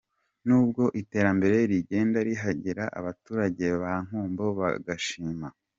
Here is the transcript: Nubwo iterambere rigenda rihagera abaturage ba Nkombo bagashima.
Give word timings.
Nubwo 0.47 0.83
iterambere 1.01 1.57
rigenda 1.71 2.17
rihagera 2.27 2.83
abaturage 2.99 3.65
ba 3.81 3.93
Nkombo 4.05 4.45
bagashima. 4.59 5.47